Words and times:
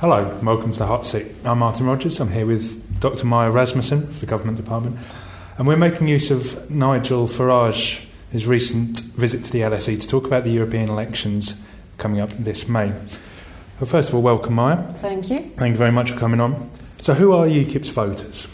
Hello, 0.00 0.34
welcome 0.42 0.72
to 0.72 0.78
the 0.78 0.86
Hot 0.86 1.04
Seat. 1.04 1.26
I'm 1.44 1.58
Martin 1.58 1.84
Rogers. 1.84 2.20
I'm 2.20 2.32
here 2.32 2.46
with 2.46 3.00
Dr. 3.00 3.26
Maya 3.26 3.50
Rasmussen 3.50 4.04
of 4.04 4.20
the 4.20 4.24
Government 4.24 4.56
Department, 4.56 4.96
and 5.58 5.66
we're 5.66 5.76
making 5.76 6.08
use 6.08 6.30
of 6.30 6.70
Nigel 6.70 7.28
Farage's 7.28 8.46
recent 8.46 9.00
visit 9.00 9.44
to 9.44 9.52
the 9.52 9.60
LSE 9.60 10.00
to 10.00 10.08
talk 10.08 10.26
about 10.26 10.44
the 10.44 10.50
European 10.52 10.88
elections 10.88 11.60
coming 11.98 12.18
up 12.18 12.30
this 12.30 12.66
May. 12.66 12.92
Well, 13.78 13.84
first 13.84 14.08
of 14.08 14.14
all, 14.14 14.22
welcome, 14.22 14.54
Maya. 14.54 14.90
Thank 14.94 15.28
you. 15.28 15.36
Thank 15.36 15.72
you 15.72 15.76
very 15.76 15.92
much 15.92 16.12
for 16.12 16.18
coming 16.18 16.40
on. 16.40 16.70
So, 17.02 17.12
who 17.12 17.32
are 17.32 17.44
UKIP's 17.44 17.90
voters? 17.90 18.48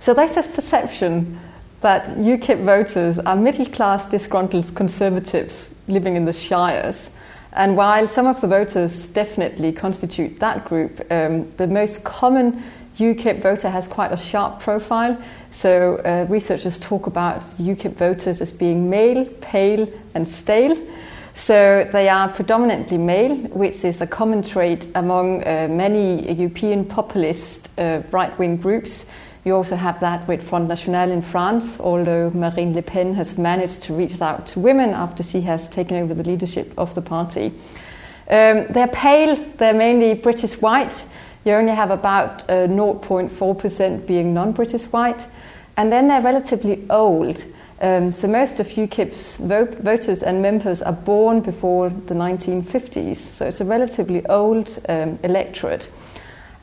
So, 0.00 0.14
there's 0.14 0.34
this 0.34 0.48
perception 0.48 1.38
that 1.80 2.06
UKIP 2.16 2.64
voters 2.64 3.20
are 3.20 3.36
middle 3.36 3.66
class 3.66 4.10
disgruntled 4.10 4.74
conservatives 4.74 5.72
living 5.86 6.16
in 6.16 6.24
the 6.24 6.32
shires 6.32 7.10
and 7.56 7.76
while 7.76 8.06
some 8.06 8.26
of 8.26 8.40
the 8.40 8.46
voters 8.46 9.08
definitely 9.08 9.72
constitute 9.72 10.38
that 10.40 10.66
group, 10.66 11.00
um, 11.10 11.50
the 11.52 11.66
most 11.66 12.04
common 12.04 12.62
UKIP 12.96 13.42
voter 13.42 13.70
has 13.70 13.86
quite 13.86 14.12
a 14.12 14.16
sharp 14.16 14.60
profile. 14.60 15.20
So 15.50 15.96
uh, 15.96 16.26
researchers 16.28 16.78
talk 16.78 17.06
about 17.06 17.40
UKIP 17.56 17.94
voters 17.94 18.40
as 18.40 18.52
being 18.52 18.90
male, 18.90 19.24
pale, 19.40 19.88
and 20.14 20.28
stale. 20.28 20.76
So 21.34 21.88
they 21.92 22.08
are 22.08 22.28
predominantly 22.28 22.98
male, 22.98 23.36
which 23.48 23.84
is 23.84 24.00
a 24.00 24.06
common 24.06 24.42
trait 24.42 24.86
among 24.94 25.42
uh, 25.42 25.68
many 25.70 26.32
European 26.32 26.84
populist 26.84 27.70
uh, 27.78 28.02
right 28.10 28.36
wing 28.38 28.56
groups 28.56 29.06
you 29.46 29.54
also 29.54 29.76
have 29.76 30.00
that 30.00 30.26
with 30.26 30.42
Front 30.42 30.66
National 30.66 31.12
in 31.12 31.22
France, 31.22 31.78
although 31.78 32.30
Marine 32.30 32.74
Le 32.74 32.82
Pen 32.82 33.14
has 33.14 33.38
managed 33.38 33.80
to 33.82 33.94
reach 33.94 34.20
out 34.20 34.48
to 34.48 34.58
women 34.58 34.90
after 34.90 35.22
she 35.22 35.40
has 35.42 35.68
taken 35.68 35.98
over 35.98 36.14
the 36.14 36.24
leadership 36.24 36.74
of 36.76 36.92
the 36.96 37.00
party. 37.00 37.52
Um, 38.28 38.66
they're 38.70 38.88
pale, 38.88 39.36
they're 39.56 39.72
mainly 39.72 40.14
British 40.14 40.60
white. 40.60 41.04
You 41.44 41.52
only 41.52 41.76
have 41.76 41.92
about 41.92 42.42
uh, 42.50 42.66
0.4% 42.66 44.04
being 44.04 44.34
non 44.34 44.50
British 44.50 44.86
white. 44.86 45.24
And 45.76 45.92
then 45.92 46.08
they're 46.08 46.22
relatively 46.22 46.84
old. 46.90 47.44
Um, 47.80 48.12
so 48.12 48.26
most 48.26 48.58
of 48.58 48.66
UKIP's 48.66 49.36
vote, 49.36 49.78
voters 49.78 50.24
and 50.24 50.42
members 50.42 50.82
are 50.82 50.92
born 50.92 51.40
before 51.40 51.90
the 51.90 52.14
1950s. 52.14 53.18
So 53.18 53.46
it's 53.46 53.60
a 53.60 53.64
relatively 53.64 54.26
old 54.26 54.76
um, 54.88 55.20
electorate. 55.22 55.88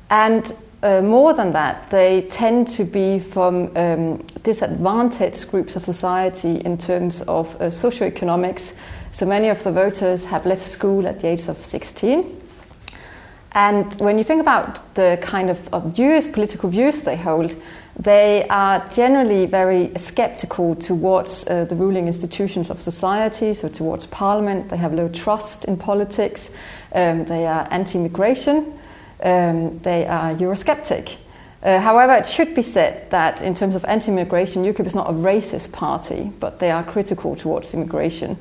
And 0.09 0.53
uh, 0.83 1.01
more 1.01 1.33
than 1.33 1.53
that, 1.53 1.89
they 1.89 2.27
tend 2.29 2.67
to 2.67 2.83
be 2.83 3.17
from 3.17 3.71
um, 3.77 4.17
disadvantaged 4.43 5.49
groups 5.49 5.77
of 5.77 5.85
society 5.85 6.57
in 6.57 6.77
terms 6.77 7.21
of 7.21 7.55
uh, 7.55 7.65
socioeconomics. 7.67 8.73
So 9.13 9.25
many 9.25 9.47
of 9.47 9.63
the 9.63 9.71
voters 9.71 10.25
have 10.25 10.45
left 10.45 10.61
school 10.61 11.07
at 11.07 11.21
the 11.21 11.27
age 11.27 11.47
of 11.47 11.63
16. 11.63 12.41
And 13.53 13.93
when 14.01 14.17
you 14.17 14.25
think 14.25 14.41
about 14.41 14.95
the 14.95 15.17
kind 15.21 15.49
of, 15.49 15.73
of 15.73 15.95
views, 15.95 16.27
political 16.27 16.69
views 16.69 17.03
they 17.03 17.15
hold, 17.15 17.55
they 17.97 18.45
are 18.49 18.85
generally 18.89 19.45
very 19.45 19.91
skeptical 19.97 20.75
towards 20.75 21.47
uh, 21.47 21.63
the 21.65 21.75
ruling 21.75 22.07
institutions 22.07 22.69
of 22.69 22.81
society, 22.81 23.53
so 23.53 23.69
towards 23.69 24.07
parliament. 24.07 24.69
They 24.69 24.77
have 24.77 24.93
low 24.93 25.07
trust 25.07 25.63
in 25.65 25.77
politics. 25.77 26.49
Um, 26.91 27.23
they 27.25 27.45
are 27.45 27.67
anti 27.71 27.99
immigration 27.99 28.79
um, 29.23 29.79
they 29.79 30.05
are 30.05 30.35
Eurosceptic. 30.35 31.17
Uh, 31.63 31.79
however, 31.79 32.13
it 32.13 32.27
should 32.27 32.53
be 32.53 32.61
said 32.61 33.09
that 33.09 33.41
in 33.41 33.55
terms 33.55 33.75
of 33.75 33.85
anti 33.85 34.11
immigration, 34.11 34.63
UKIP 34.63 34.85
is 34.85 34.95
not 34.95 35.09
a 35.09 35.13
racist 35.13 35.71
party, 35.71 36.31
but 36.39 36.59
they 36.59 36.69
are 36.69 36.83
critical 36.83 37.35
towards 37.35 37.73
immigration. 37.73 38.37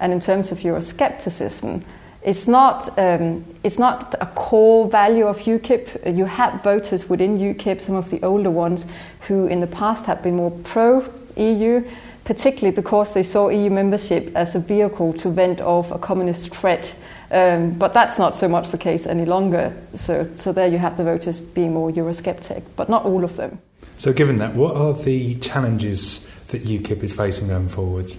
And 0.00 0.12
in 0.12 0.20
terms 0.20 0.52
of 0.52 0.58
Euroscepticism, 0.58 1.82
it's 2.22 2.46
not, 2.46 2.96
um, 2.98 3.44
it's 3.64 3.78
not 3.78 4.14
a 4.20 4.26
core 4.26 4.88
value 4.88 5.26
of 5.26 5.38
UKIP. 5.38 6.16
You 6.16 6.26
have 6.26 6.62
voters 6.62 7.08
within 7.08 7.38
UKIP, 7.38 7.80
some 7.80 7.96
of 7.96 8.08
the 8.10 8.22
older 8.22 8.50
ones, 8.50 8.86
who 9.26 9.46
in 9.46 9.60
the 9.60 9.66
past 9.66 10.06
have 10.06 10.22
been 10.22 10.36
more 10.36 10.52
pro 10.62 11.04
EU, 11.36 11.82
particularly 12.24 12.74
because 12.74 13.14
they 13.14 13.22
saw 13.24 13.48
EU 13.48 13.70
membership 13.70 14.30
as 14.36 14.54
a 14.54 14.60
vehicle 14.60 15.12
to 15.14 15.30
vent 15.30 15.60
off 15.60 15.90
a 15.90 15.98
communist 15.98 16.54
threat 16.54 16.94
um, 17.30 17.70
but 17.72 17.94
that's 17.94 18.18
not 18.18 18.34
so 18.34 18.48
much 18.48 18.70
the 18.70 18.78
case 18.78 19.06
any 19.06 19.24
longer. 19.24 19.72
So, 19.94 20.24
so 20.34 20.52
there 20.52 20.68
you 20.68 20.78
have 20.78 20.96
the 20.96 21.04
voters 21.04 21.40
being 21.40 21.74
more 21.74 21.90
Eurosceptic, 21.90 22.62
but 22.76 22.88
not 22.88 23.04
all 23.04 23.24
of 23.24 23.36
them. 23.36 23.60
So, 23.98 24.12
given 24.12 24.38
that, 24.38 24.54
what 24.54 24.76
are 24.76 24.94
the 24.94 25.36
challenges 25.36 26.26
that 26.48 26.64
UKIP 26.64 27.02
is 27.02 27.12
facing 27.12 27.48
going 27.48 27.68
forward? 27.68 28.12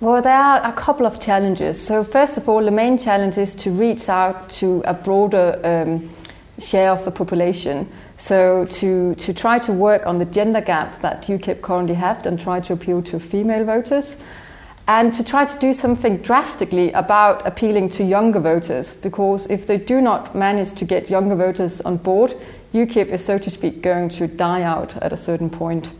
Well, 0.00 0.20
there 0.22 0.36
are 0.36 0.62
a 0.64 0.72
couple 0.72 1.06
of 1.06 1.20
challenges. 1.20 1.80
So, 1.80 2.02
first 2.02 2.36
of 2.36 2.48
all, 2.48 2.64
the 2.64 2.70
main 2.70 2.98
challenge 2.98 3.38
is 3.38 3.54
to 3.56 3.70
reach 3.70 4.08
out 4.08 4.50
to 4.50 4.82
a 4.84 4.94
broader 4.94 5.60
um, 5.62 6.10
share 6.58 6.90
of 6.90 7.04
the 7.04 7.10
population. 7.10 7.88
So, 8.18 8.66
to, 8.66 9.14
to 9.14 9.34
try 9.34 9.58
to 9.60 9.72
work 9.72 10.04
on 10.06 10.18
the 10.18 10.24
gender 10.24 10.60
gap 10.60 11.00
that 11.02 11.22
UKIP 11.22 11.62
currently 11.62 11.94
have 11.94 12.26
and 12.26 12.40
try 12.40 12.60
to 12.60 12.72
appeal 12.72 13.02
to 13.02 13.20
female 13.20 13.64
voters 13.64 14.16
and 14.88 15.12
to 15.12 15.24
try 15.24 15.44
to 15.44 15.58
do 15.58 15.72
something 15.72 16.18
drastically 16.18 16.92
about 16.92 17.46
appealing 17.46 17.88
to 17.88 18.04
younger 18.04 18.40
voters, 18.40 18.94
because 18.94 19.50
if 19.50 19.66
they 19.66 19.78
do 19.78 20.00
not 20.00 20.34
manage 20.34 20.74
to 20.74 20.84
get 20.84 21.10
younger 21.10 21.34
voters 21.34 21.80
on 21.80 21.96
board, 21.96 22.34
UKIP 22.72 23.08
is, 23.08 23.24
so 23.24 23.38
to 23.38 23.50
speak, 23.50 23.82
going 23.82 24.08
to 24.10 24.28
die 24.28 24.62
out 24.62 24.96
at 24.98 25.12
a 25.12 25.16
certain 25.16 25.50
point. 25.50 25.90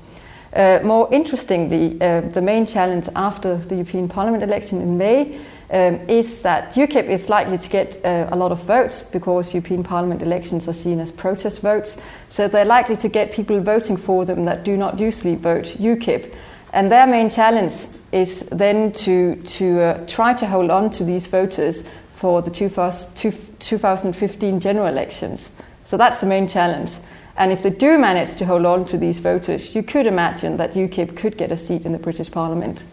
Uh, 0.52 0.78
more 0.84 1.12
interestingly, 1.12 2.00
uh, 2.00 2.20
the 2.20 2.40
main 2.40 2.64
challenge 2.64 3.08
after 3.16 3.56
the 3.56 3.74
European 3.74 4.08
Parliament 4.08 4.42
election 4.42 4.80
in 4.80 4.96
May 4.96 5.38
um, 5.70 5.96
is 6.08 6.42
that 6.42 6.72
UKIP 6.74 7.08
is 7.08 7.28
likely 7.28 7.58
to 7.58 7.68
get 7.68 8.02
uh, 8.04 8.28
a 8.30 8.36
lot 8.36 8.52
of 8.52 8.62
votes 8.62 9.02
because 9.02 9.52
European 9.52 9.82
Parliament 9.82 10.22
elections 10.22 10.68
are 10.68 10.72
seen 10.72 11.00
as 11.00 11.10
protest 11.10 11.60
votes. 11.60 11.98
So 12.30 12.46
they're 12.46 12.64
likely 12.64 12.96
to 12.98 13.08
get 13.08 13.32
people 13.32 13.60
voting 13.60 13.96
for 13.96 14.24
them 14.24 14.44
that 14.44 14.64
do 14.64 14.76
not 14.76 15.00
usually 15.00 15.34
vote 15.34 15.64
UKIP. 15.78 16.32
And 16.72 16.90
their 16.90 17.06
main 17.06 17.30
challenge 17.30 17.72
is 18.12 18.40
then 18.50 18.92
to, 18.92 19.34
to 19.42 19.80
uh, 19.80 20.06
try 20.06 20.34
to 20.34 20.46
hold 20.46 20.70
on 20.70 20.90
to 20.90 21.04
these 21.04 21.26
voters 21.26 21.82
for 22.14 22.42
the 22.42 22.50
2015 22.50 24.60
general 24.60 24.86
elections. 24.86 25.50
So 25.84 25.96
that's 25.96 26.20
the 26.20 26.26
main 26.26 26.48
challenge. 26.48 26.90
And 27.36 27.52
if 27.52 27.62
they 27.62 27.70
do 27.70 27.98
manage 27.98 28.36
to 28.36 28.46
hold 28.46 28.64
on 28.64 28.84
to 28.86 28.96
these 28.96 29.18
voters, 29.18 29.74
you 29.74 29.82
could 29.82 30.06
imagine 30.06 30.56
that 30.56 30.72
UKIP 30.72 31.16
could 31.16 31.36
get 31.36 31.52
a 31.52 31.56
seat 31.56 31.84
in 31.84 31.92
the 31.92 31.98
British 31.98 32.30
Parliament. 32.30 32.84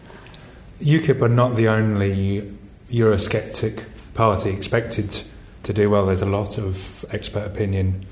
UKIP 0.80 1.22
are 1.22 1.28
not 1.28 1.56
the 1.56 1.68
only 1.68 2.52
Eurosceptic 2.90 3.84
party 4.12 4.50
expected 4.50 5.22
to 5.62 5.72
do 5.72 5.88
well. 5.88 6.06
There's 6.06 6.20
a 6.20 6.26
lot 6.26 6.58
of 6.58 7.04
expert 7.10 7.46
opinion 7.46 8.04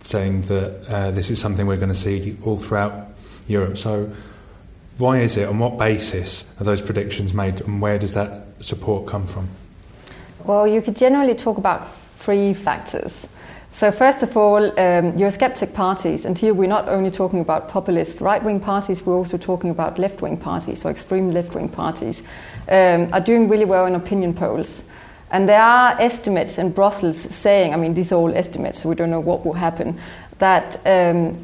saying 0.00 0.42
that 0.42 0.88
uh, 0.88 1.10
this 1.10 1.30
is 1.30 1.38
something 1.38 1.66
we're 1.66 1.76
going 1.76 1.90
to 1.90 1.94
see 1.94 2.36
all 2.44 2.56
throughout 2.56 3.08
Europe. 3.46 3.76
So, 3.76 4.10
why 4.98 5.20
is 5.20 5.36
it? 5.36 5.48
On 5.48 5.58
what 5.58 5.78
basis 5.78 6.44
are 6.60 6.64
those 6.64 6.82
predictions 6.82 7.32
made, 7.32 7.60
and 7.60 7.80
where 7.80 7.98
does 7.98 8.14
that 8.14 8.42
support 8.60 9.06
come 9.06 9.26
from? 9.26 9.48
Well, 10.44 10.66
you 10.66 10.82
could 10.82 10.96
generally 10.96 11.34
talk 11.34 11.56
about 11.56 11.88
three 12.18 12.52
factors. 12.52 13.26
So, 13.70 13.92
first 13.92 14.22
of 14.24 14.36
all, 14.36 14.64
um, 14.64 15.12
Eurosceptic 15.12 15.72
parties, 15.72 16.24
and 16.24 16.36
here 16.36 16.52
we're 16.52 16.68
not 16.68 16.88
only 16.88 17.10
talking 17.10 17.38
about 17.38 17.68
populist 17.68 18.20
right 18.20 18.42
wing 18.42 18.58
parties, 18.58 19.06
we're 19.06 19.14
also 19.14 19.38
talking 19.38 19.70
about 19.70 19.98
left 19.98 20.20
wing 20.20 20.36
parties, 20.36 20.84
or 20.84 20.90
extreme 20.90 21.30
left 21.30 21.54
wing 21.54 21.68
parties, 21.68 22.22
um, 22.68 23.08
are 23.12 23.20
doing 23.20 23.48
really 23.48 23.64
well 23.64 23.86
in 23.86 23.94
opinion 23.94 24.34
polls. 24.34 24.82
And 25.30 25.48
there 25.48 25.60
are 25.60 26.00
estimates 26.00 26.58
in 26.58 26.72
Brussels 26.72 27.18
saying, 27.18 27.74
I 27.74 27.76
mean, 27.76 27.94
these 27.94 28.10
are 28.10 28.16
all 28.16 28.34
estimates, 28.34 28.82
so 28.82 28.88
we 28.88 28.94
don't 28.94 29.10
know 29.10 29.20
what 29.20 29.44
will 29.44 29.52
happen, 29.52 30.00
that 30.38 30.80
um, 30.86 31.38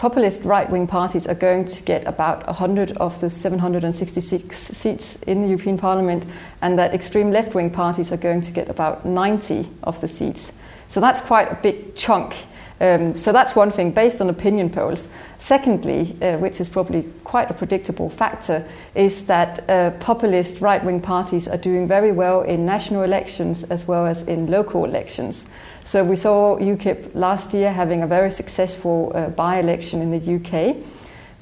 populist 0.00 0.42
right 0.44 0.70
wing 0.70 0.86
parties 0.86 1.26
are 1.26 1.34
going 1.34 1.62
to 1.62 1.82
get 1.82 2.06
about 2.06 2.46
100 2.46 2.92
of 2.92 3.20
the 3.20 3.28
766 3.28 4.56
seats 4.56 5.16
in 5.26 5.42
the 5.42 5.48
European 5.48 5.76
Parliament, 5.76 6.24
and 6.62 6.78
that 6.78 6.94
extreme 6.94 7.30
left 7.30 7.54
wing 7.54 7.70
parties 7.70 8.10
are 8.10 8.16
going 8.16 8.40
to 8.40 8.50
get 8.50 8.70
about 8.70 9.04
90 9.04 9.68
of 9.82 10.00
the 10.00 10.08
seats. 10.08 10.52
So 10.88 11.02
that's 11.02 11.20
quite 11.20 11.52
a 11.52 11.54
big 11.56 11.94
chunk. 11.96 12.34
Um, 12.80 13.14
so 13.14 13.30
that's 13.30 13.54
one 13.54 13.70
thing 13.70 13.90
based 13.90 14.22
on 14.22 14.30
opinion 14.30 14.70
polls. 14.70 15.06
Secondly, 15.38 16.16
uh, 16.22 16.38
which 16.38 16.62
is 16.62 16.68
probably 16.70 17.02
quite 17.24 17.50
a 17.50 17.54
predictable 17.54 18.08
factor, 18.08 18.66
is 18.94 19.26
that 19.26 19.68
uh, 19.68 19.90
populist 20.00 20.62
right 20.62 20.82
wing 20.82 21.02
parties 21.02 21.46
are 21.46 21.58
doing 21.58 21.86
very 21.86 22.10
well 22.10 22.40
in 22.40 22.64
national 22.64 23.02
elections 23.02 23.64
as 23.64 23.86
well 23.86 24.06
as 24.06 24.22
in 24.22 24.46
local 24.46 24.86
elections. 24.86 25.44
So 25.90 26.04
we 26.04 26.14
saw 26.14 26.56
UKIP 26.56 27.16
last 27.16 27.52
year 27.52 27.72
having 27.72 28.04
a 28.04 28.06
very 28.06 28.30
successful 28.30 29.10
uh, 29.12 29.30
by-election 29.30 30.00
in 30.00 30.12
the 30.12 30.36
UK. 30.36 30.76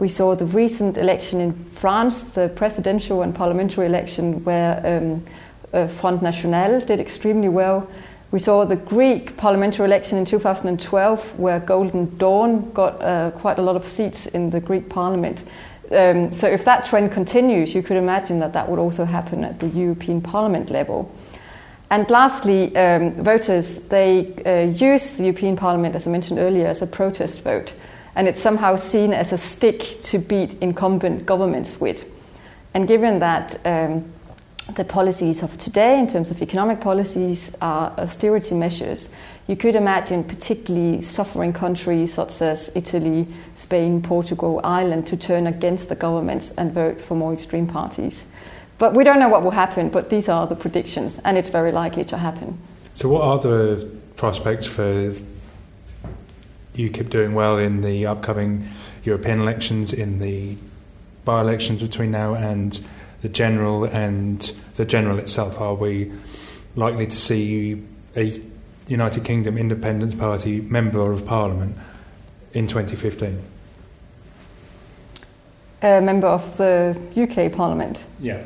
We 0.00 0.08
saw 0.08 0.34
the 0.36 0.46
recent 0.46 0.96
election 0.96 1.42
in 1.42 1.52
France, 1.52 2.22
the 2.22 2.48
presidential 2.56 3.20
and 3.20 3.34
parliamentary 3.34 3.84
election, 3.84 4.42
where 4.44 4.80
um, 4.86 5.22
uh, 5.74 5.86
Front 5.88 6.22
National 6.22 6.80
did 6.80 6.98
extremely 6.98 7.50
well. 7.50 7.90
We 8.30 8.38
saw 8.38 8.64
the 8.64 8.76
Greek 8.76 9.36
parliamentary 9.36 9.84
election 9.84 10.16
in 10.16 10.24
2012, 10.24 11.38
where 11.38 11.60
Golden 11.60 12.16
Dawn 12.16 12.72
got 12.72 13.02
uh, 13.02 13.32
quite 13.32 13.58
a 13.58 13.62
lot 13.62 13.76
of 13.76 13.84
seats 13.84 14.24
in 14.24 14.48
the 14.48 14.60
Greek 14.62 14.88
parliament. 14.88 15.44
Um, 15.92 16.32
so, 16.32 16.48
if 16.48 16.64
that 16.64 16.86
trend 16.86 17.12
continues, 17.12 17.74
you 17.74 17.82
could 17.82 17.98
imagine 17.98 18.38
that 18.38 18.54
that 18.54 18.70
would 18.70 18.78
also 18.78 19.04
happen 19.04 19.44
at 19.44 19.60
the 19.60 19.68
European 19.68 20.22
Parliament 20.22 20.70
level. 20.70 21.14
And 21.90 22.08
lastly, 22.10 22.76
um, 22.76 23.14
voters, 23.24 23.80
they 23.88 24.34
uh, 24.44 24.70
use 24.70 25.12
the 25.12 25.24
European 25.24 25.56
Parliament, 25.56 25.94
as 25.94 26.06
I 26.06 26.10
mentioned 26.10 26.38
earlier, 26.38 26.66
as 26.66 26.82
a 26.82 26.86
protest 26.86 27.42
vote. 27.42 27.72
And 28.14 28.28
it's 28.28 28.40
somehow 28.40 28.76
seen 28.76 29.12
as 29.12 29.32
a 29.32 29.38
stick 29.38 30.02
to 30.02 30.18
beat 30.18 30.54
incumbent 30.60 31.24
governments 31.24 31.80
with. 31.80 32.04
And 32.74 32.86
given 32.86 33.20
that 33.20 33.58
um, 33.64 34.12
the 34.74 34.84
policies 34.84 35.42
of 35.42 35.56
today, 35.56 35.98
in 35.98 36.08
terms 36.08 36.30
of 36.30 36.42
economic 36.42 36.80
policies, 36.80 37.56
are 37.62 37.94
austerity 37.96 38.54
measures, 38.54 39.08
you 39.46 39.56
could 39.56 39.74
imagine 39.74 40.24
particularly 40.24 41.00
suffering 41.00 41.54
countries 41.54 42.12
such 42.12 42.42
as 42.42 42.70
Italy, 42.74 43.26
Spain, 43.56 44.02
Portugal, 44.02 44.60
Ireland 44.62 45.06
to 45.06 45.16
turn 45.16 45.46
against 45.46 45.88
the 45.88 45.94
governments 45.94 46.50
and 46.58 46.74
vote 46.74 47.00
for 47.00 47.14
more 47.14 47.32
extreme 47.32 47.66
parties. 47.66 48.26
But 48.78 48.94
we 48.94 49.02
don't 49.02 49.18
know 49.18 49.28
what 49.28 49.42
will 49.42 49.50
happen, 49.50 49.90
but 49.90 50.08
these 50.08 50.28
are 50.28 50.46
the 50.46 50.54
predictions, 50.54 51.20
and 51.24 51.36
it's 51.36 51.48
very 51.48 51.72
likely 51.72 52.04
to 52.04 52.16
happen. 52.16 52.58
So, 52.94 53.08
what 53.08 53.22
are 53.22 53.38
the 53.38 53.90
prospects 54.16 54.66
for 54.66 55.14
UKIP 56.74 57.10
doing 57.10 57.34
well 57.34 57.58
in 57.58 57.80
the 57.80 58.06
upcoming 58.06 58.68
European 59.02 59.40
elections, 59.40 59.92
in 59.92 60.20
the 60.20 60.56
by 61.24 61.40
elections 61.40 61.82
between 61.82 62.12
now 62.12 62.34
and 62.34 62.80
the 63.20 63.28
general 63.28 63.84
and 63.84 64.52
the 64.76 64.84
general 64.84 65.18
itself? 65.18 65.60
Are 65.60 65.74
we 65.74 66.12
likely 66.76 67.06
to 67.06 67.16
see 67.16 67.82
a 68.16 68.40
United 68.86 69.24
Kingdom 69.24 69.58
Independence 69.58 70.14
Party 70.14 70.60
member 70.60 71.10
of 71.10 71.26
Parliament 71.26 71.76
in 72.52 72.68
2015? 72.68 73.42
A 75.82 76.00
member 76.00 76.28
of 76.28 76.56
the 76.56 76.96
UK 77.16 77.52
Parliament? 77.52 78.04
Yeah 78.20 78.42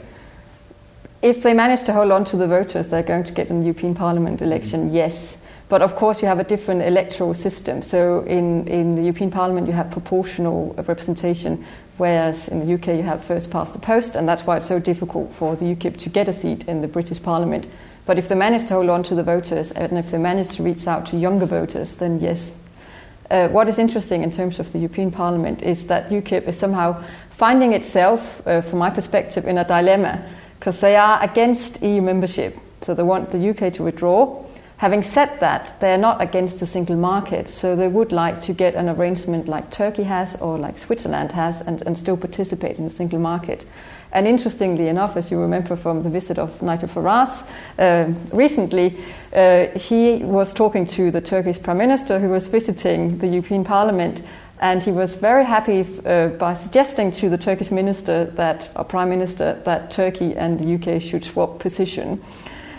if 1.22 1.42
they 1.42 1.54
manage 1.54 1.84
to 1.84 1.92
hold 1.92 2.10
on 2.10 2.24
to 2.26 2.36
the 2.36 2.48
voters 2.48 2.88
they're 2.88 3.02
going 3.02 3.24
to 3.24 3.32
get 3.32 3.48
in 3.48 3.60
the 3.60 3.66
European 3.66 3.94
Parliament 3.94 4.42
election, 4.42 4.90
mm. 4.90 4.94
yes. 4.94 5.36
But 5.68 5.80
of 5.80 5.96
course, 5.96 6.20
you 6.20 6.28
have 6.28 6.38
a 6.38 6.44
different 6.44 6.82
electoral 6.82 7.32
system. 7.32 7.80
So 7.80 8.20
in, 8.24 8.68
in 8.68 8.94
the 8.94 9.02
European 9.02 9.30
Parliament, 9.30 9.66
you 9.66 9.72
have 9.72 9.90
proportional 9.90 10.74
representation, 10.74 11.64
whereas 11.96 12.48
in 12.48 12.66
the 12.66 12.74
UK, 12.74 12.88
you 12.88 13.02
have 13.04 13.24
first 13.24 13.50
past 13.50 13.72
the 13.72 13.78
post, 13.78 14.14
and 14.14 14.28
that's 14.28 14.44
why 14.44 14.58
it's 14.58 14.68
so 14.68 14.78
difficult 14.78 15.32
for 15.32 15.56
the 15.56 15.64
UKIP 15.64 15.96
to 15.98 16.10
get 16.10 16.28
a 16.28 16.38
seat 16.38 16.68
in 16.68 16.82
the 16.82 16.88
British 16.88 17.22
Parliament. 17.22 17.68
But 18.04 18.18
if 18.18 18.28
they 18.28 18.34
manage 18.34 18.66
to 18.66 18.74
hold 18.74 18.90
on 18.90 19.02
to 19.04 19.14
the 19.14 19.22
voters, 19.22 19.72
and 19.72 19.96
if 19.96 20.10
they 20.10 20.18
manage 20.18 20.56
to 20.56 20.62
reach 20.62 20.86
out 20.86 21.06
to 21.06 21.16
younger 21.16 21.46
voters, 21.46 21.96
then 21.96 22.20
yes. 22.20 22.52
Uh, 23.30 23.48
what 23.48 23.66
is 23.66 23.78
interesting 23.78 24.22
in 24.22 24.30
terms 24.30 24.58
of 24.58 24.70
the 24.72 24.78
European 24.78 25.10
Parliament 25.10 25.62
is 25.62 25.86
that 25.86 26.10
UKIP 26.10 26.48
is 26.48 26.58
somehow 26.58 27.02
finding 27.30 27.72
itself, 27.72 28.46
uh, 28.46 28.60
from 28.60 28.80
my 28.80 28.90
perspective, 28.90 29.46
in 29.46 29.56
a 29.56 29.64
dilemma 29.64 30.22
because 30.62 30.78
they 30.78 30.94
are 30.94 31.20
against 31.24 31.82
EU 31.82 32.00
membership. 32.00 32.56
So 32.82 32.94
they 32.94 33.02
want 33.02 33.32
the 33.32 33.50
UK 33.50 33.72
to 33.72 33.82
withdraw. 33.82 34.44
Having 34.76 35.02
said 35.02 35.40
that, 35.40 35.74
they 35.80 35.92
are 35.92 35.98
not 35.98 36.22
against 36.22 36.60
the 36.60 36.68
single 36.68 36.94
market, 36.94 37.48
so 37.48 37.74
they 37.74 37.88
would 37.88 38.12
like 38.12 38.40
to 38.42 38.52
get 38.52 38.76
an 38.76 38.88
arrangement 38.88 39.48
like 39.48 39.72
Turkey 39.72 40.04
has 40.04 40.36
or 40.36 40.58
like 40.58 40.78
Switzerland 40.78 41.32
has 41.32 41.62
and, 41.62 41.82
and 41.82 41.98
still 41.98 42.16
participate 42.16 42.78
in 42.78 42.84
the 42.84 42.90
single 42.90 43.18
market. 43.18 43.66
And 44.12 44.28
interestingly 44.28 44.86
enough, 44.86 45.16
as 45.16 45.32
you 45.32 45.40
remember 45.40 45.74
from 45.74 46.02
the 46.04 46.10
visit 46.10 46.38
of 46.38 46.62
Nigel 46.62 46.88
Farage 46.88 47.44
uh, 47.80 48.12
recently, 48.32 49.00
uh, 49.32 49.66
he 49.76 50.18
was 50.18 50.54
talking 50.54 50.86
to 50.86 51.10
the 51.10 51.20
Turkish 51.20 51.60
Prime 51.60 51.78
Minister 51.78 52.20
who 52.20 52.28
was 52.28 52.46
visiting 52.46 53.18
the 53.18 53.26
European 53.26 53.64
Parliament 53.64 54.22
and 54.62 54.80
he 54.80 54.92
was 54.92 55.16
very 55.16 55.44
happy 55.44 55.84
uh, 56.06 56.28
by 56.28 56.54
suggesting 56.54 57.10
to 57.10 57.28
the 57.28 57.36
Turkish 57.36 57.72
minister 57.72 58.26
that, 58.36 58.70
or 58.76 58.84
prime 58.84 59.10
minister, 59.10 59.60
that 59.64 59.90
Turkey 59.90 60.36
and 60.36 60.60
the 60.60 60.74
UK 60.76 61.02
should 61.02 61.24
swap 61.24 61.58
position. 61.58 62.22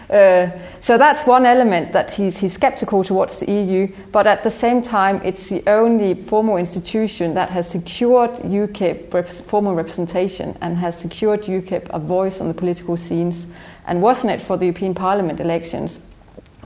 Uh, 0.09 0.49
so 0.79 0.97
that's 0.97 1.27
one 1.27 1.45
element 1.45 1.91
that 1.91 2.09
he's, 2.09 2.37
he's 2.37 2.53
skeptical 2.53 3.03
towards 3.03 3.39
the 3.39 3.51
EU, 3.51 3.93
but 4.13 4.25
at 4.25 4.43
the 4.43 4.51
same 4.51 4.81
time, 4.81 5.19
it's 5.25 5.49
the 5.49 5.61
only 5.67 6.13
formal 6.13 6.55
institution 6.55 7.33
that 7.33 7.49
has 7.49 7.69
secured 7.69 8.31
UKIP 8.31 9.13
rep- 9.13 9.27
formal 9.27 9.75
representation 9.75 10.57
and 10.61 10.77
has 10.77 10.97
secured 10.97 11.41
UKIP 11.41 11.89
a 11.89 11.99
voice 11.99 12.39
on 12.39 12.47
the 12.47 12.53
political 12.53 12.95
scenes. 12.95 13.45
And 13.87 14.01
wasn't 14.01 14.31
it 14.31 14.41
for 14.41 14.55
the 14.55 14.67
European 14.67 14.93
Parliament 14.93 15.41
elections, 15.41 16.01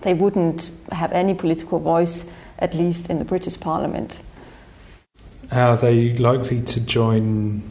they 0.04 0.14
wouldn't 0.14 0.70
have 0.92 1.12
any 1.12 1.34
political 1.34 1.80
voice, 1.80 2.24
at 2.60 2.76
least 2.76 3.10
in 3.10 3.18
the 3.18 3.26
British 3.26 3.60
Parliament. 3.60 4.20
Are 5.52 5.78
they 5.78 6.16
likely 6.18 6.62
to 6.62 6.82
join, 6.82 7.62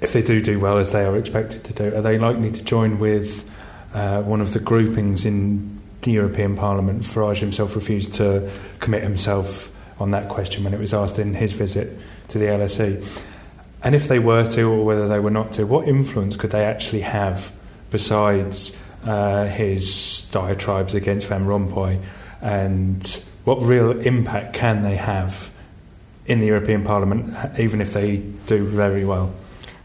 if 0.00 0.12
they 0.12 0.22
do 0.22 0.42
do 0.42 0.58
well 0.58 0.78
as 0.78 0.90
they 0.90 1.04
are 1.04 1.16
expected 1.16 1.64
to 1.64 1.72
do, 1.72 1.96
are 1.96 2.02
they 2.02 2.18
likely 2.18 2.50
to 2.50 2.62
join 2.62 2.98
with 2.98 3.48
uh, 3.94 4.22
one 4.22 4.40
of 4.40 4.52
the 4.52 4.58
groupings 4.58 5.24
in 5.24 5.80
the 6.02 6.10
European 6.10 6.56
Parliament? 6.56 7.02
Farage 7.02 7.38
himself 7.38 7.76
refused 7.76 8.14
to 8.14 8.50
commit 8.80 9.02
himself 9.02 9.70
on 10.00 10.10
that 10.10 10.28
question 10.28 10.64
when 10.64 10.74
it 10.74 10.80
was 10.80 10.92
asked 10.92 11.18
in 11.18 11.34
his 11.34 11.52
visit 11.52 11.96
to 12.28 12.38
the 12.38 12.46
LSE. 12.46 13.24
And 13.84 13.94
if 13.94 14.08
they 14.08 14.18
were 14.18 14.46
to, 14.48 14.62
or 14.64 14.84
whether 14.84 15.06
they 15.08 15.20
were 15.20 15.30
not 15.30 15.52
to, 15.52 15.64
what 15.64 15.86
influence 15.86 16.36
could 16.36 16.50
they 16.50 16.64
actually 16.64 17.02
have 17.02 17.52
besides 17.90 18.78
uh, 19.04 19.46
his 19.46 20.28
diatribes 20.30 20.94
against 20.94 21.28
Van 21.28 21.46
Rompuy? 21.46 22.00
And 22.42 23.24
what 23.44 23.62
real 23.62 24.00
impact 24.00 24.54
can 24.54 24.82
they 24.82 24.96
have 24.96 25.50
in 26.26 26.40
the 26.40 26.46
European 26.46 26.84
Parliament, 26.84 27.34
even 27.58 27.80
if 27.80 27.92
they 27.92 28.18
do 28.46 28.64
very 28.64 29.04
well? 29.04 29.32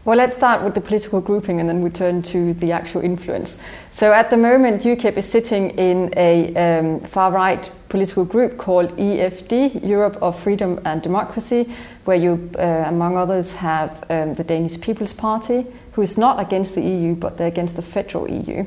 Well, 0.06 0.18
let's 0.18 0.36
start 0.36 0.62
with 0.62 0.74
the 0.74 0.80
political 0.80 1.20
grouping 1.20 1.58
and 1.58 1.68
then 1.68 1.82
we 1.82 1.90
turn 1.90 2.22
to 2.22 2.54
the 2.54 2.70
actual 2.70 3.00
influence. 3.00 3.56
So, 3.90 4.12
at 4.12 4.30
the 4.30 4.36
moment, 4.36 4.82
UKIP 4.82 5.16
is 5.16 5.26
sitting 5.26 5.70
in 5.70 6.14
a 6.16 6.54
um, 6.54 7.00
far 7.00 7.32
right 7.32 7.68
political 7.88 8.24
group 8.24 8.56
called 8.56 8.96
EFD, 8.96 9.84
Europe 9.84 10.16
of 10.22 10.40
Freedom 10.40 10.80
and 10.84 11.02
Democracy, 11.02 11.68
where 12.04 12.16
you, 12.16 12.48
uh, 12.56 12.84
among 12.86 13.16
others, 13.16 13.50
have 13.54 14.04
um, 14.08 14.34
the 14.34 14.44
Danish 14.44 14.80
People's 14.80 15.12
Party, 15.12 15.66
who 15.94 16.02
is 16.02 16.16
not 16.16 16.38
against 16.38 16.76
the 16.76 16.82
EU 16.82 17.16
but 17.16 17.36
they're 17.36 17.48
against 17.48 17.74
the 17.74 17.82
federal 17.82 18.30
EU. 18.30 18.64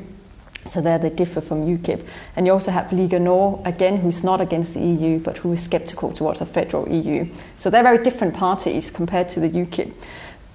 So 0.66 0.80
there 0.80 0.98
they 0.98 1.10
differ 1.10 1.40
from 1.40 1.66
UKIP. 1.66 2.04
And 2.36 2.46
you 2.46 2.52
also 2.52 2.70
have 2.70 2.92
Liga 2.92 3.18
Nord, 3.18 3.66
again, 3.66 3.96
who's 3.96 4.22
not 4.22 4.40
against 4.40 4.74
the 4.74 4.80
EU, 4.80 5.18
but 5.18 5.38
who 5.38 5.52
is 5.52 5.62
sceptical 5.62 6.12
towards 6.12 6.40
a 6.40 6.46
federal 6.46 6.88
EU. 6.88 7.26
So 7.56 7.70
they're 7.70 7.82
very 7.82 8.02
different 8.02 8.34
parties 8.34 8.90
compared 8.90 9.28
to 9.30 9.40
the 9.40 9.48
UKIP. 9.48 9.92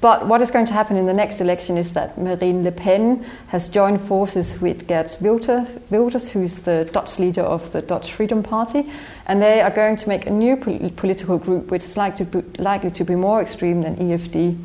But 0.01 0.27
what 0.27 0.41
is 0.41 0.51
going 0.51 0.67
to 0.67 0.73
happen 0.73 0.97
in 0.97 1.07
the 1.07 1.13
next 1.13 1.41
election 1.41 1.77
is 1.77 1.93
that 1.93 2.17
Marine 2.17 2.63
Le 2.63 2.71
Pen 2.71 3.23
has 3.47 3.67
joined 3.67 4.01
forces 4.01 4.61
with 4.61 4.87
Geert 4.87 5.17
Wilders, 5.19 6.29
who's 6.29 6.59
the 6.59 6.87
Dutch 6.91 7.17
leader 7.17 7.41
of 7.41 7.71
the 7.71 7.81
Dutch 7.81 8.13
Freedom 8.13 8.43
Party, 8.43 8.91
and 9.25 9.41
they 9.41 9.61
are 9.61 9.71
going 9.71 9.95
to 9.95 10.07
make 10.07 10.27
a 10.27 10.29
new 10.29 10.57
pol- 10.57 10.91
political 10.91 11.39
group 11.39 11.71
which 11.71 11.83
is 11.83 11.97
likely 11.97 12.25
to, 12.25 12.41
be, 12.41 12.61
likely 12.61 12.91
to 12.91 13.03
be 13.03 13.15
more 13.15 13.41
extreme 13.41 13.81
than 13.81 13.95
EFD. 13.95 14.55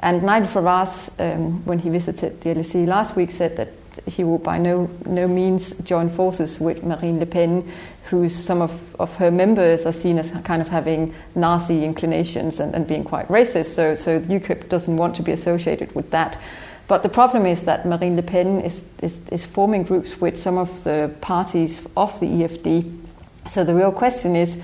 And 0.00 0.22
Nigel 0.22 0.48
Farage, 0.48 1.10
um, 1.20 1.64
when 1.64 1.78
he 1.78 1.90
visited 1.90 2.40
the 2.40 2.50
LSE 2.50 2.86
last 2.86 3.14
week, 3.14 3.30
said 3.30 3.56
that 3.56 3.68
he 4.06 4.24
will 4.24 4.38
by 4.38 4.58
no, 4.58 4.88
no 5.06 5.26
means 5.28 5.76
join 5.78 6.08
forces 6.10 6.60
with 6.60 6.82
Marine 6.82 7.18
Le 7.18 7.26
Pen, 7.26 7.70
who 8.04 8.28
some 8.28 8.62
of, 8.62 8.72
of 9.00 9.14
her 9.16 9.30
members 9.30 9.84
are 9.84 9.92
seen 9.92 10.18
as 10.18 10.30
kind 10.44 10.62
of 10.62 10.68
having 10.68 11.14
Nazi 11.34 11.84
inclinations 11.84 12.60
and, 12.60 12.74
and 12.74 12.86
being 12.86 13.04
quite 13.04 13.28
racist. 13.28 13.74
So, 13.74 13.94
so 13.94 14.20
UKIP 14.20 14.68
doesn't 14.68 14.96
want 14.96 15.16
to 15.16 15.22
be 15.22 15.32
associated 15.32 15.94
with 15.94 16.10
that. 16.10 16.38
But 16.86 17.02
the 17.02 17.10
problem 17.10 17.44
is 17.44 17.64
that 17.64 17.84
Marine 17.84 18.16
Le 18.16 18.22
Pen 18.22 18.62
is, 18.62 18.82
is, 19.02 19.20
is 19.30 19.44
forming 19.44 19.82
groups 19.82 20.20
with 20.20 20.36
some 20.36 20.56
of 20.56 20.84
the 20.84 21.14
parties 21.20 21.86
of 21.96 22.18
the 22.18 22.26
EFD. 22.26 22.98
So 23.46 23.62
the 23.62 23.74
real 23.74 23.92
question 23.92 24.34
is 24.34 24.60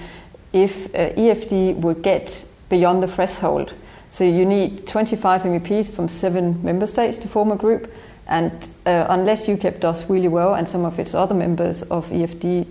if 0.55 0.87
uh, 0.95 1.13
EFD 1.15 1.81
will 1.81 1.95
get 1.95 2.47
beyond 2.71 3.03
the 3.03 3.09
threshold. 3.09 3.75
So 4.11 4.25
you 4.25 4.47
need 4.47 4.87
25 4.87 5.43
MEPs 5.43 5.91
from 5.91 6.09
seven 6.09 6.63
member 6.63 6.87
states 6.87 7.19
to 7.19 7.29
form 7.29 7.53
a 7.53 7.57
group. 7.57 7.93
And 8.27 8.53
uh, 8.87 9.07
unless 9.09 9.47
UKIP 9.47 9.81
does 9.81 10.09
really 10.09 10.29
well 10.29 10.55
and 10.55 10.69
some 10.69 10.85
of 10.85 10.99
its 10.99 11.15
other 11.15 11.35
members 11.35 11.83
of 11.83 12.07
EFD 12.07 12.67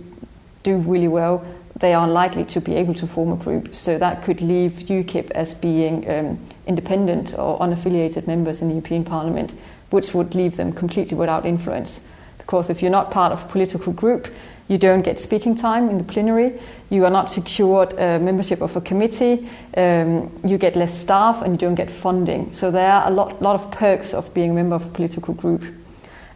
do 0.62 0.78
really 0.78 1.08
well, 1.08 1.44
they 1.76 1.94
are 1.94 2.06
unlikely 2.06 2.44
to 2.46 2.60
be 2.60 2.74
able 2.74 2.94
to 2.94 3.06
form 3.06 3.32
a 3.32 3.36
group. 3.36 3.74
So 3.74 3.98
that 3.98 4.22
could 4.22 4.40
leave 4.40 4.72
UKIP 4.72 5.30
as 5.32 5.54
being 5.54 6.08
um, 6.10 6.38
independent 6.66 7.34
or 7.38 7.58
unaffiliated 7.58 8.26
members 8.26 8.60
in 8.60 8.68
the 8.68 8.74
European 8.74 9.04
Parliament, 9.04 9.54
which 9.90 10.14
would 10.14 10.34
leave 10.34 10.56
them 10.56 10.72
completely 10.72 11.16
without 11.16 11.46
influence. 11.46 12.00
Because 12.38 12.70
if 12.70 12.82
you're 12.82 12.90
not 12.90 13.10
part 13.10 13.32
of 13.32 13.42
a 13.42 13.46
political 13.46 13.92
group, 13.92 14.28
you 14.68 14.78
don't 14.78 15.02
get 15.02 15.18
speaking 15.18 15.54
time 15.54 15.90
in 15.90 15.98
the 15.98 16.04
plenary. 16.04 16.58
You 16.90 17.04
are 17.04 17.10
not 17.10 17.30
secured 17.30 17.92
uh, 17.94 18.18
membership 18.18 18.62
of 18.62 18.74
a 18.76 18.80
committee. 18.80 19.48
Um, 19.76 20.32
you 20.44 20.56
get 20.56 20.74
less 20.76 20.98
staff 20.98 21.42
and 21.42 21.52
you 21.52 21.58
don't 21.58 21.74
get 21.74 21.90
funding. 21.90 22.52
So 22.52 22.70
there 22.70 22.90
are 22.90 23.08
a 23.08 23.10
lot, 23.10 23.42
lot 23.42 23.60
of 23.60 23.70
perks 23.72 24.14
of 24.14 24.32
being 24.32 24.52
a 24.52 24.54
member 24.54 24.76
of 24.76 24.86
a 24.86 24.90
political 24.90 25.34
group. 25.34 25.62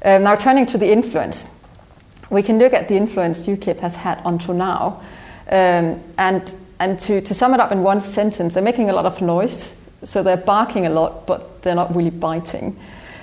Um, 0.04 0.22
now, 0.24 0.36
turning 0.36 0.66
to 0.66 0.78
the 0.78 0.90
influence, 0.92 1.48
we 2.30 2.42
can 2.42 2.58
look 2.58 2.74
at 2.74 2.88
the 2.88 2.96
influence 2.96 3.46
UKIP 3.46 3.80
has 3.80 3.94
had 3.94 4.20
until 4.24 4.54
now. 4.54 5.02
Um, 5.50 6.02
and 6.18 6.54
and 6.80 6.98
to, 7.00 7.20
to 7.20 7.34
sum 7.34 7.54
it 7.54 7.60
up 7.60 7.72
in 7.72 7.82
one 7.82 8.00
sentence, 8.00 8.54
they're 8.54 8.62
making 8.62 8.90
a 8.90 8.92
lot 8.92 9.06
of 9.06 9.20
noise. 9.20 9.76
So 10.04 10.22
they're 10.22 10.36
barking 10.36 10.86
a 10.86 10.90
lot, 10.90 11.26
but 11.26 11.62
they're 11.62 11.74
not 11.74 11.94
really 11.94 12.10
biting. 12.10 12.78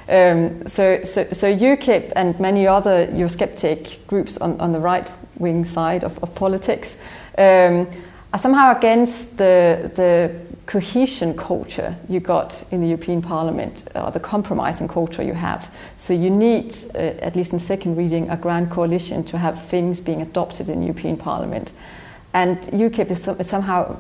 Um, 0.07 0.67
so, 0.67 1.03
so, 1.03 1.27
so 1.31 1.55
UKIP 1.55 2.13
and 2.15 2.39
many 2.39 2.67
other 2.67 3.07
Eurosceptic 3.07 4.05
groups 4.07 4.38
on, 4.38 4.59
on 4.62 4.71
the 4.71 4.79
right 4.79 5.09
wing 5.38 5.65
side 5.65 6.03
of, 6.03 6.21
of 6.24 6.33
politics 6.35 6.95
um, 7.38 7.88
are 8.31 8.39
somehow 8.39 8.77
against 8.77 9.38
the, 9.38 9.91
the 9.95 10.35
cohesion 10.65 11.35
culture 11.38 11.95
you 12.09 12.19
got 12.19 12.63
in 12.71 12.81
the 12.81 12.88
European 12.88 13.21
Parliament, 13.21 13.88
or 13.95 14.12
the 14.12 14.19
compromising 14.19 14.88
culture 14.88 15.24
you 15.24 15.33
have. 15.33 15.71
So 15.97 16.13
you 16.13 16.29
need, 16.29 16.75
uh, 16.95 16.97
at 16.97 17.35
least 17.35 17.53
in 17.53 17.59
second 17.59 17.95
reading, 17.95 18.29
a 18.29 18.38
grand 18.38 18.71
coalition 18.71 19.24
to 19.25 19.38
have 19.38 19.67
things 19.67 20.00
being 20.00 20.21
adopted 20.21 20.69
in 20.69 20.81
European 20.81 21.17
Parliament. 21.17 21.71
And 22.36 22.58
UKIP 22.63 23.12
is, 23.12 23.30
is 23.30 23.48
somehow 23.48 23.98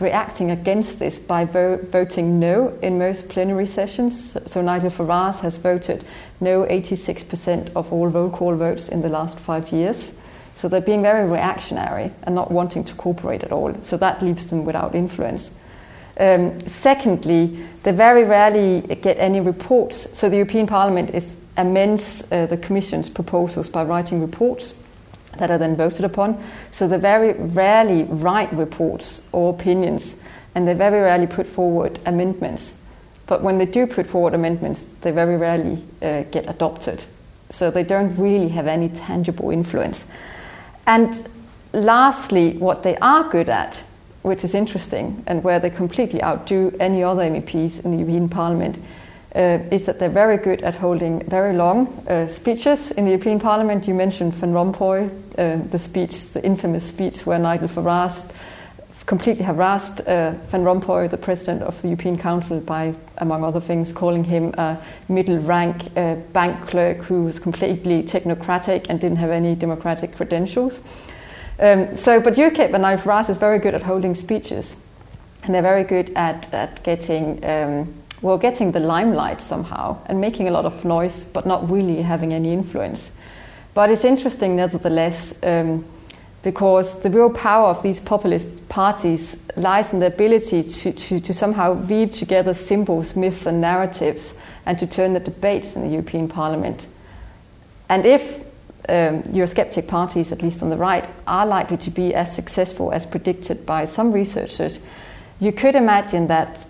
reacting 0.00 0.50
against 0.50 0.98
this 0.98 1.18
by 1.18 1.44
vo- 1.44 1.76
voting 1.76 2.40
no 2.40 2.68
in 2.80 2.98
most 2.98 3.28
plenary 3.28 3.66
sessions. 3.66 4.38
So 4.46 4.62
Nigel 4.62 4.90
Farage 4.90 5.40
has 5.40 5.58
voted 5.58 6.02
no 6.40 6.64
86% 6.64 7.76
of 7.76 7.92
all 7.92 8.08
roll 8.08 8.30
call 8.30 8.56
votes 8.56 8.88
in 8.88 9.02
the 9.02 9.10
last 9.10 9.38
five 9.38 9.68
years. 9.68 10.12
So 10.56 10.66
they're 10.66 10.80
being 10.80 11.02
very 11.02 11.28
reactionary 11.28 12.10
and 12.22 12.34
not 12.34 12.50
wanting 12.50 12.84
to 12.84 12.94
cooperate 12.94 13.44
at 13.44 13.52
all. 13.52 13.74
So 13.82 13.98
that 13.98 14.22
leaves 14.22 14.46
them 14.46 14.64
without 14.64 14.94
influence. 14.94 15.54
Um, 16.18 16.58
secondly, 16.80 17.66
they 17.82 17.92
very 17.92 18.24
rarely 18.24 18.80
get 18.96 19.18
any 19.18 19.42
reports. 19.42 20.08
So 20.18 20.30
the 20.30 20.36
European 20.36 20.66
Parliament 20.66 21.10
is, 21.10 21.26
amends 21.58 22.24
uh, 22.32 22.46
the 22.46 22.56
Commission's 22.56 23.10
proposals 23.10 23.68
by 23.68 23.84
writing 23.84 24.22
reports 24.22 24.72
that 25.38 25.50
are 25.50 25.58
then 25.58 25.76
voted 25.76 26.04
upon. 26.04 26.42
So 26.70 26.88
they 26.88 26.98
very 26.98 27.34
rarely 27.34 28.04
write 28.04 28.52
reports 28.52 29.26
or 29.32 29.52
opinions, 29.52 30.16
and 30.54 30.66
they 30.66 30.74
very 30.74 31.00
rarely 31.00 31.26
put 31.26 31.46
forward 31.46 31.98
amendments. 32.06 32.74
But 33.26 33.42
when 33.42 33.58
they 33.58 33.66
do 33.66 33.86
put 33.86 34.06
forward 34.06 34.34
amendments, 34.34 34.84
they 35.00 35.10
very 35.10 35.36
rarely 35.36 35.82
uh, 36.02 36.22
get 36.24 36.48
adopted. 36.48 37.04
So 37.50 37.70
they 37.70 37.84
don't 37.84 38.16
really 38.16 38.48
have 38.48 38.66
any 38.66 38.88
tangible 38.88 39.50
influence. 39.50 40.06
And 40.86 41.26
lastly, 41.72 42.56
what 42.58 42.82
they 42.82 42.96
are 42.98 43.28
good 43.30 43.48
at, 43.48 43.82
which 44.22 44.44
is 44.44 44.54
interesting, 44.54 45.22
and 45.26 45.42
where 45.42 45.60
they 45.60 45.70
completely 45.70 46.22
outdo 46.22 46.74
any 46.80 47.02
other 47.02 47.22
MEPs 47.22 47.84
in 47.84 47.92
the 47.92 47.98
European 47.98 48.28
Parliament, 48.28 48.78
uh, 49.34 49.58
is 49.70 49.86
that 49.86 49.98
they're 49.98 50.08
very 50.08 50.36
good 50.36 50.62
at 50.62 50.76
holding 50.76 51.20
very 51.28 51.54
long 51.54 51.88
uh, 52.08 52.28
speeches 52.28 52.92
in 52.92 53.04
the 53.04 53.10
European 53.10 53.40
Parliament. 53.40 53.88
You 53.88 53.94
mentioned 53.94 54.34
Van 54.34 54.52
Rompuy, 54.52 55.10
uh, 55.38 55.56
the 55.68 55.78
speech, 55.78 56.32
the 56.32 56.44
infamous 56.44 56.84
speech 56.84 57.26
where 57.26 57.38
Nigel 57.38 57.68
Farage 57.68 58.30
completely 59.06 59.44
harassed 59.44 60.00
uh, 60.02 60.32
Van 60.48 60.62
Rompuy, 60.62 61.10
the 61.10 61.18
president 61.18 61.62
of 61.62 61.80
the 61.82 61.88
European 61.88 62.16
Council, 62.16 62.60
by, 62.60 62.94
among 63.18 63.44
other 63.44 63.60
things, 63.60 63.92
calling 63.92 64.24
him 64.24 64.54
a 64.56 64.82
middle 65.08 65.38
rank 65.38 65.82
uh, 65.96 66.14
bank 66.32 66.68
clerk 66.68 66.98
who 66.98 67.24
was 67.24 67.38
completely 67.38 68.02
technocratic 68.02 68.86
and 68.88 69.00
didn't 69.00 69.18
have 69.18 69.30
any 69.30 69.54
democratic 69.54 70.16
credentials. 70.16 70.80
Um, 71.58 71.96
so, 71.96 72.20
but 72.20 72.34
UKIP 72.34 72.72
and 72.72 72.82
Nigel 72.82 73.04
Farage 73.04 73.28
is 73.28 73.36
very 73.36 73.58
good 73.58 73.74
at 73.74 73.82
holding 73.82 74.14
speeches, 74.14 74.74
and 75.42 75.54
they're 75.54 75.62
very 75.62 75.84
good 75.84 76.10
at, 76.16 76.52
at 76.54 76.82
getting. 76.82 77.44
Um, 77.44 77.94
well, 78.24 78.38
getting 78.38 78.72
the 78.72 78.80
limelight 78.80 79.42
somehow 79.42 79.98
and 80.06 80.18
making 80.18 80.48
a 80.48 80.50
lot 80.50 80.64
of 80.64 80.82
noise, 80.82 81.24
but 81.34 81.44
not 81.44 81.70
really 81.70 82.00
having 82.00 82.32
any 82.32 82.54
influence. 82.54 83.10
But 83.74 83.90
it's 83.90 84.02
interesting, 84.02 84.56
nevertheless, 84.56 85.34
um, 85.42 85.84
because 86.42 87.02
the 87.02 87.10
real 87.10 87.30
power 87.30 87.68
of 87.68 87.82
these 87.82 88.00
populist 88.00 88.66
parties 88.70 89.38
lies 89.56 89.92
in 89.92 90.00
the 90.00 90.06
ability 90.06 90.62
to, 90.62 90.92
to, 90.92 91.20
to, 91.20 91.34
somehow 91.34 91.74
weave 91.74 92.12
together 92.12 92.54
symbols, 92.54 93.14
myths, 93.14 93.44
and 93.44 93.60
narratives, 93.60 94.32
and 94.64 94.78
to 94.78 94.86
turn 94.86 95.12
the 95.12 95.20
debates 95.20 95.76
in 95.76 95.82
the 95.82 95.88
European 95.88 96.26
Parliament. 96.26 96.86
And 97.90 98.06
if 98.06 98.22
um, 98.88 99.22
Eurosceptic 99.34 99.86
parties, 99.86 100.32
at 100.32 100.40
least 100.40 100.62
on 100.62 100.70
the 100.70 100.78
right, 100.78 101.06
are 101.26 101.44
likely 101.44 101.76
to 101.76 101.90
be 101.90 102.14
as 102.14 102.34
successful 102.34 102.90
as 102.90 103.04
predicted 103.04 103.66
by 103.66 103.84
some 103.84 104.12
researchers, 104.12 104.80
you 105.40 105.52
could 105.52 105.76
imagine 105.76 106.28
that 106.28 106.66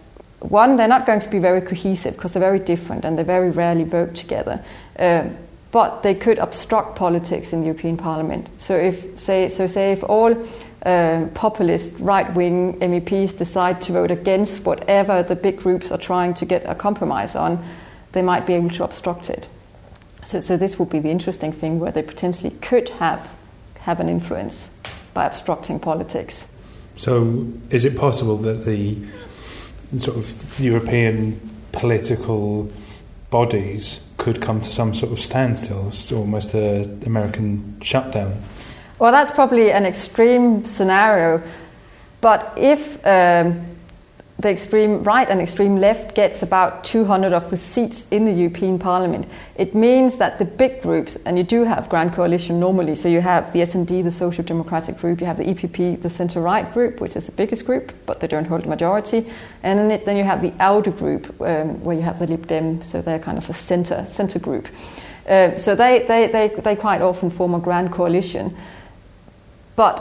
one, 0.49 0.77
they're 0.77 0.89
not 0.89 1.07
going 1.07 1.21
to 1.21 1.31
be 1.31 1.39
very 1.39 1.61
cohesive 1.61 2.15
because 2.15 2.33
they're 2.33 2.41
very 2.41 2.59
different 2.59 3.05
and 3.05 3.19
they 3.19 3.23
very 3.23 3.51
rarely 3.51 3.85
vote 3.85 4.15
together. 4.15 4.63
Uh, 4.99 5.29
but 5.71 6.03
they 6.03 6.15
could 6.15 6.39
obstruct 6.39 6.97
politics 6.97 7.53
in 7.53 7.61
the 7.61 7.67
European 7.67 7.97
Parliament. 7.97 8.49
So 8.59 8.77
if 8.77 9.19
say 9.19 9.49
so 9.49 9.67
say 9.67 9.93
if 9.93 10.05
all 10.05 10.37
uh, 10.85 11.27
populist 11.35 11.99
right-wing 11.99 12.79
MEPs 12.79 13.37
decide 13.37 13.81
to 13.83 13.93
vote 13.93 14.11
against 14.11 14.65
whatever 14.65 15.23
the 15.23 15.35
big 15.35 15.57
groups 15.57 15.91
are 15.91 15.99
trying 15.99 16.35
to 16.35 16.45
get 16.45 16.63
a 16.67 16.75
compromise 16.75 17.35
on, 17.35 17.65
they 18.13 18.23
might 18.23 18.47
be 18.47 18.53
able 18.53 18.71
to 18.71 18.85
obstruct 18.85 19.31
it. 19.31 19.49
So, 20.25 20.41
so 20.41 20.57
this 20.57 20.79
would 20.79 20.91
be 20.91 21.01
the 21.01 21.11
interesting 21.11 21.53
thing 21.53 21.81
where 21.81 21.91
they 21.91 22.03
potentially 22.03 22.51
could 22.61 22.91
have 22.91 23.29
have 23.81 23.99
an 23.99 24.09
influence 24.09 24.71
by 25.13 25.27
obstructing 25.27 25.81
politics. 25.81 26.47
So, 26.97 27.47
is 27.71 27.85
it 27.85 27.97
possible 27.97 28.37
that 28.39 28.65
the 28.65 28.99
sort 29.99 30.17
of 30.17 30.61
European 30.61 31.41
political 31.73 32.71
bodies 33.31 34.01
could 34.17 34.41
come 34.41 34.61
to 34.61 34.71
some 34.71 34.95
sort 34.95 35.13
of 35.13 35.19
standstill, 35.19 35.93
almost 36.13 36.55
an 36.55 37.03
American 37.05 37.77
shutdown. 37.81 38.41
Well, 38.99 39.13
that's 39.13 39.31
probably 39.31 39.73
an 39.73 39.85
extreme 39.85 40.65
scenario. 40.65 41.43
But 42.21 42.53
if 42.57 43.05
um, 43.05 43.74
the 44.39 44.51
extreme 44.51 45.05
right 45.05 45.29
and 45.29 45.41
extreme 45.41 45.77
left 45.77 46.17
gets 46.17 46.43
about 46.43 46.83
200 46.83 47.33
of 47.33 47.51
the 47.51 47.57
seats 47.57 48.07
in 48.11 48.25
the 48.25 48.33
European 48.33 48.81
Parliament. 48.81 49.27
It 49.55 49.77
means 49.77 50.19
that 50.19 50.41
the 50.41 50.45
big 50.45 50.83
groups, 50.83 51.17
and 51.25 51.39
you 51.39 51.45
do 51.45 51.63
have 51.63 51.89
grand 51.89 52.15
coalition 52.15 52.59
normally, 52.59 52.97
so 52.97 53.09
you 53.09 53.21
have 53.21 53.53
the 53.53 53.61
SD, 53.61 54.03
the 54.03 54.11
Social 54.11 54.43
Democratic 54.43 54.99
group, 54.99 55.21
you 55.21 55.27
have 55.27 55.37
the 55.37 55.45
EPP, 55.45 56.03
the 56.03 56.11
centre 56.11 56.41
right 56.41 56.71
group, 56.73 57.01
which 57.01 57.15
is 57.15 57.27
the 57.27 57.33
biggest 57.33 57.65
group, 57.65 57.93
but 58.07 58.19
they 58.19 58.27
don't 58.27 58.47
hold 58.47 58.65
a 58.65 58.69
majority, 58.69 59.31
and 59.63 59.91
then, 60.05 60.17
you 60.17 60.25
have 60.25 60.43
the 60.43 60.51
ALDE 60.61 60.99
group, 60.99 61.41
um, 61.41 61.83
where 61.85 61.95
you 61.95 62.03
have 62.03 62.19
the 62.19 62.27
Lib 62.27 62.49
Dem, 62.49 62.83
so 62.83 63.01
they're 63.01 63.21
kind 63.21 63.39
of 63.39 63.49
a 63.49 63.55
centre 63.55 64.05
centre 64.07 64.41
group. 64.41 64.67
Uh, 65.29 65.57
so 65.57 65.75
they, 65.75 66.05
they, 66.07 66.27
they, 66.27 66.49
they 66.61 66.77
quite 66.77 67.01
often 67.01 67.31
form 67.31 67.55
a 67.55 67.61
grand 67.61 67.93
coalition. 67.93 68.55
But 69.77 70.01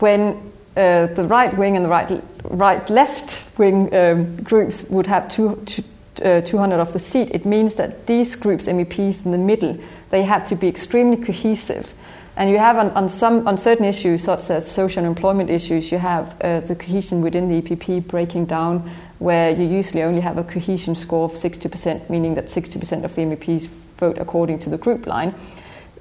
when 0.00 0.52
uh, 0.76 1.06
the 1.06 1.24
right 1.24 1.56
wing 1.56 1.76
and 1.76 1.84
the 1.84 1.88
right 1.88 2.22
right 2.44 2.88
left 2.90 3.58
wing 3.58 3.94
um, 3.94 4.36
groups 4.42 4.84
would 4.90 5.06
have 5.06 5.28
two, 5.28 5.62
two, 5.66 5.82
uh, 6.22 6.40
200 6.42 6.78
of 6.78 6.92
the 6.92 6.98
seat, 6.98 7.30
it 7.32 7.44
means 7.44 7.74
that 7.74 8.06
these 8.06 8.36
groups, 8.36 8.66
MEPs 8.66 9.24
in 9.24 9.32
the 9.32 9.38
middle, 9.38 9.78
they 10.10 10.22
have 10.22 10.46
to 10.48 10.54
be 10.54 10.68
extremely 10.68 11.16
cohesive. 11.16 11.92
And 12.36 12.50
you 12.50 12.58
have 12.58 12.76
on, 12.76 12.90
on 12.90 13.08
some 13.08 13.46
on 13.46 13.56
certain 13.56 13.84
issues, 13.84 14.24
such 14.24 14.50
as 14.50 14.70
social 14.70 15.04
employment 15.04 15.50
issues, 15.50 15.92
you 15.92 15.98
have 15.98 16.36
uh, 16.40 16.60
the 16.60 16.74
cohesion 16.74 17.20
within 17.20 17.48
the 17.48 17.62
EPP 17.62 18.08
breaking 18.08 18.46
down, 18.46 18.90
where 19.18 19.50
you 19.50 19.64
usually 19.64 20.02
only 20.02 20.20
have 20.20 20.36
a 20.36 20.44
cohesion 20.44 20.94
score 20.96 21.24
of 21.24 21.32
60%, 21.32 22.10
meaning 22.10 22.34
that 22.34 22.46
60% 22.46 23.04
of 23.04 23.14
the 23.14 23.22
MEPs 23.22 23.68
vote 23.98 24.18
according 24.18 24.58
to 24.60 24.70
the 24.70 24.78
group 24.78 25.06
line. 25.06 25.34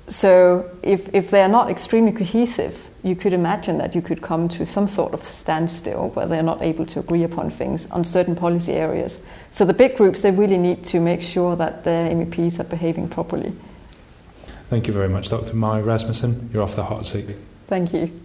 So 0.08 0.70
if, 0.82 1.14
if 1.14 1.30
they 1.30 1.42
are 1.42 1.50
not 1.50 1.70
extremely 1.70 2.12
cohesive, 2.12 2.78
you 3.04 3.16
could 3.16 3.34
imagine 3.34 3.78
that 3.78 3.94
you 3.94 4.02
could 4.02 4.22
come 4.22 4.48
to 4.48 4.66
some 4.66 4.88
sort 4.88 5.14
of 5.14 5.24
standstill 5.24 6.10
where 6.12 6.26
they're 6.26 6.42
not 6.42 6.62
able 6.62 6.86
to 6.86 7.00
agree 7.00 7.24
upon 7.24 7.52
things 7.52 7.90
on 7.92 8.06
certain 8.06 8.36
policy 8.36 8.74
areas. 8.74 9.20
So 9.52 9.66
the 9.66 9.74
big 9.74 9.98
groups, 9.98 10.22
they 10.22 10.32
really 10.32 10.58
need 10.58 10.86
to 10.86 11.02
make 11.02 11.22
sure 11.22 11.56
that 11.58 11.84
their 11.84 12.10
MEPs 12.10 12.60
are 12.60 12.64
behaving 12.64 13.10
properly. 13.10 13.54
Thank 14.70 14.88
you 14.88 14.94
very 14.94 15.10
much, 15.10 15.30
Dr. 15.30 15.54
Mai 15.54 15.82
Rasmussen. 15.82 16.50
You're 16.54 16.64
off 16.64 16.76
the 16.76 16.86
hot 16.86 17.06
seat. 17.06 17.36
Thank 17.68 17.94
you. 17.94 18.23